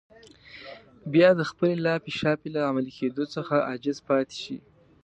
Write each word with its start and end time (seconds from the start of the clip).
بيا 1.13 1.29
د 1.35 1.41
خپلې 1.49 1.73
لاپې 1.85 2.11
شاپې 2.19 2.49
له 2.55 2.61
عملي 2.69 2.91
کېدو 2.99 3.23
څخه 3.35 3.55
عاجز 3.69 3.97
پاتې 4.07 4.35
شي. 4.43 4.57